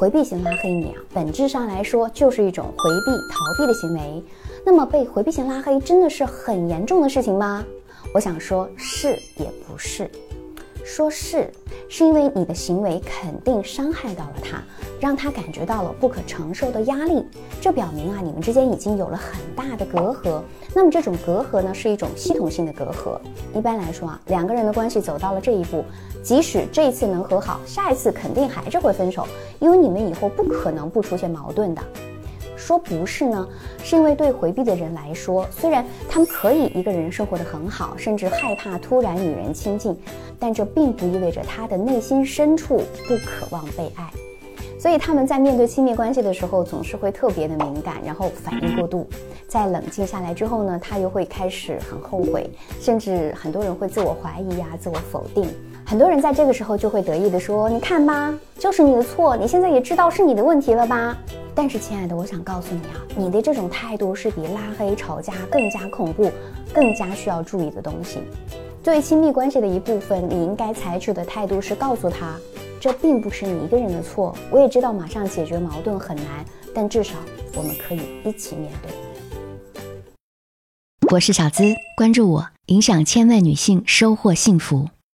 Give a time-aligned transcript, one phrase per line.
[0.00, 4.22] 回避型拉黑你啊，本质上来说就是一种回避、逃避的行为。
[4.64, 7.62] 那么被回避型拉黑真的是很严重的事情吗？
[8.14, 10.10] 我想说，是也不是。
[10.84, 11.50] 说是，
[11.88, 14.62] 是因为你的行为肯定伤害到了他，
[15.00, 17.24] 让他感觉到了不可承受的压力。
[17.60, 20.40] 这表明啊，你们之间已经有了很大的隔阂。
[20.74, 23.18] 那么这种隔阂呢，是一种系统性的隔阂。
[23.56, 25.84] 一般来说啊，两个人的关系走到了这一步，
[26.22, 29.26] 即使这一次能和好，下一次肯定还是会分手，
[29.58, 31.82] 因为你们以后不可能不出现矛盾的。
[32.60, 33.48] 说不是呢，
[33.82, 39.96] 是因为对回避的人来说，虽然他们可以一个人生活的很好，甚至害怕突然与人亲近，
[40.38, 44.10] 但这并不意味着他的内心深处不渴望被爱。
[44.78, 49.06] 所以他们在面对亲密关系的时候，总是会特别的敏感，然后反应过度。
[49.48, 52.48] 在冷静下来之后呢，他又会开始很后悔，
[52.80, 55.48] 甚至很多人会自我怀疑呀，自我否定。
[55.90, 61.18] 很多人在这个时候就会得意地说：“你看吧，就是你的错，你现在也知道是你的问题了吧？”
[61.52, 66.30] 但是，亲爱的，我想告诉你啊，你的这种态度是比拉黑、吵架更加恐怖、
[66.72, 68.20] 更加需要注意的东西。
[68.84, 72.36] 作为亲密关系的一部分，你应该采取的态度是告诉他。
[72.78, 77.16] 这并不是你一个人的错，我也知道马上解决矛盾很难，但至少
[77.56, 78.92] 我们可以一起面对。
[81.10, 81.64] 我是小资，
[81.96, 84.86] 关注我，影响千万女性，收获幸福。